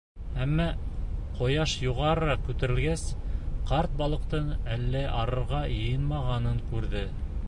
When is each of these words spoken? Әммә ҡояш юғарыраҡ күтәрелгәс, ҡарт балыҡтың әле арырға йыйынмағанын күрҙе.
Әммә 0.43 0.63
ҡояш 1.39 1.73
юғарыраҡ 1.81 2.41
күтәрелгәс, 2.47 3.03
ҡарт 3.73 3.93
балыҡтың 4.01 4.49
әле 4.77 5.05
арырға 5.21 5.61
йыйынмағанын 5.77 6.61
күрҙе. 6.73 7.05